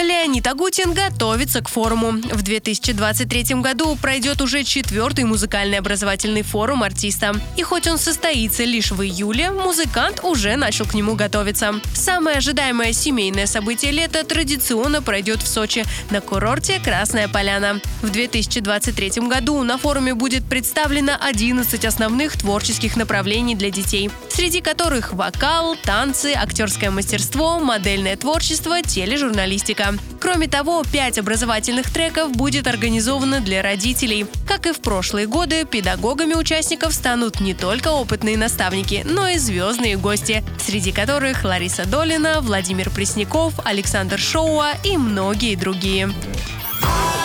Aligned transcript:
Леонид 0.00 0.46
Агутин 0.46 0.94
готовится 0.94 1.60
к 1.60 1.68
форуму. 1.68 2.12
В 2.12 2.40
2023 2.40 3.56
году 3.56 3.96
пройдет 4.00 4.40
уже 4.40 4.64
четвертый 4.64 5.24
музыкальный 5.24 5.78
образовательный 5.78 6.42
форум 6.42 6.82
артиста. 6.82 7.34
И 7.58 7.62
хоть 7.62 7.86
он 7.86 7.98
состоится 7.98 8.64
лишь 8.64 8.92
в 8.92 9.02
июле, 9.02 9.50
музыкант 9.50 10.20
уже 10.22 10.56
начал 10.56 10.86
к 10.86 10.94
нему 10.94 11.16
готовиться. 11.16 11.74
Самое 11.92 12.38
ожидаемое 12.38 12.94
семейное 12.94 13.44
событие 13.44 13.92
лета 13.92 14.24
традиционно 14.24 15.02
пройдет 15.02 15.42
в 15.42 15.46
Сочи 15.46 15.84
на 16.08 16.22
курорте 16.22 16.80
Красная 16.82 17.28
Поляна. 17.28 17.82
В 18.00 18.08
2023 18.08 19.28
году 19.28 19.62
на 19.64 19.76
форуме 19.76 20.14
будет 20.14 20.44
представлено 20.48 21.12
11 21.20 21.84
основных 21.84 22.38
творческих 22.38 22.96
направлений 22.96 23.54
для 23.54 23.68
детей, 23.68 24.10
среди 24.30 24.62
которых 24.62 25.12
вокал, 25.12 25.76
танцы, 25.84 26.32
актерское 26.34 26.90
мастерство, 26.90 27.60
модельное 27.60 28.16
творчество, 28.16 28.80
тележурналистика. 28.80 29.89
Кроме 30.20 30.48
того, 30.48 30.84
пять 30.90 31.18
образовательных 31.18 31.90
треков 31.90 32.32
будет 32.32 32.66
организовано 32.66 33.40
для 33.40 33.62
родителей. 33.62 34.26
Как 34.46 34.66
и 34.66 34.72
в 34.72 34.80
прошлые 34.80 35.26
годы, 35.26 35.64
педагогами 35.64 36.34
участников 36.34 36.94
станут 36.94 37.40
не 37.40 37.54
только 37.54 37.88
опытные 37.88 38.36
наставники, 38.36 39.02
но 39.04 39.28
и 39.28 39.38
звездные 39.38 39.96
гости, 39.96 40.44
среди 40.58 40.92
которых 40.92 41.44
Лариса 41.44 41.86
Долина, 41.86 42.40
Владимир 42.40 42.90
Пресняков, 42.90 43.54
Александр 43.64 44.18
Шоуа 44.18 44.72
и 44.84 44.96
многие 44.96 45.56
другие. 45.56 46.12
А. 46.82 47.20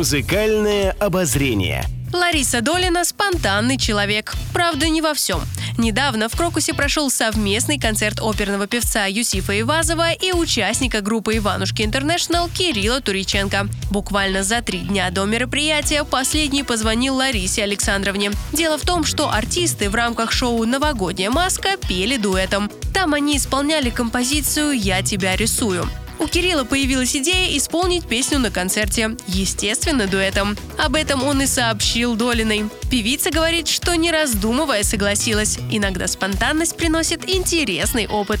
Музыкальное 0.00 0.92
обозрение. 0.98 1.84
Лариса 2.12 2.60
Долина– 2.60 3.04
спонтанный 3.06 3.78
человек. 3.78 4.34
Правда, 4.52 4.88
не 4.88 5.00
во 5.00 5.14
всем. 5.14 5.40
Недавно 5.78 6.28
в 6.28 6.36
Крокусе 6.36 6.74
прошел 6.74 7.10
совместный 7.10 7.78
концерт 7.78 8.18
оперного 8.20 8.66
певца 8.66 9.06
Юсифа 9.06 9.58
Ивазова 9.58 10.12
и 10.12 10.32
участника 10.32 11.00
группы 11.00 11.36
«Иванушки 11.36 11.82
Интернешнл» 11.82 12.48
Кирилла 12.48 13.00
Туриченко. 13.00 13.68
Буквально 13.90 14.42
за 14.42 14.60
три 14.60 14.80
дня 14.80 15.10
до 15.10 15.24
мероприятия 15.24 16.04
последний 16.04 16.64
позвонил 16.64 17.14
Ларисе 17.14 17.62
Александровне. 17.62 18.32
Дело 18.52 18.76
в 18.76 18.82
том, 18.82 19.04
что 19.04 19.30
артисты 19.30 19.88
в 19.88 19.94
рамках 19.94 20.32
шоу 20.32 20.64
«Новогодняя 20.66 21.30
маска» 21.30 21.76
пели 21.88 22.16
дуэтом. 22.16 22.70
Там 22.92 23.14
они 23.14 23.36
исполняли 23.36 23.90
композицию 23.90 24.72
«Я 24.72 25.02
тебя 25.02 25.36
рисую». 25.36 25.88
У 26.20 26.26
Кирилла 26.26 26.64
появилась 26.64 27.16
идея 27.16 27.56
исполнить 27.56 28.06
песню 28.06 28.38
на 28.38 28.50
концерте, 28.50 29.16
естественно, 29.26 30.06
дуэтом. 30.06 30.54
Об 30.78 30.94
этом 30.94 31.24
он 31.24 31.40
и 31.40 31.46
сообщил 31.46 32.14
Долиной. 32.14 32.66
Певица 32.90 33.30
говорит, 33.30 33.68
что 33.68 33.94
не 33.94 34.10
раздумывая 34.10 34.82
согласилась. 34.82 35.58
Иногда 35.70 36.06
спонтанность 36.06 36.76
приносит 36.76 37.26
интересный 37.26 38.06
опыт. 38.06 38.40